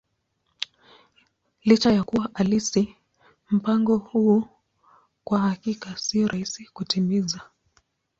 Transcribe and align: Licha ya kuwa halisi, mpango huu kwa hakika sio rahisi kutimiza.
Licha 1.63 1.91
ya 1.91 2.03
kuwa 2.03 2.29
halisi, 2.33 2.95
mpango 3.49 3.97
huu 3.97 4.43
kwa 5.23 5.39
hakika 5.39 5.97
sio 5.97 6.27
rahisi 6.27 6.65
kutimiza. 6.67 7.41